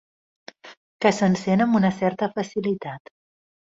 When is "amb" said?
1.67-1.79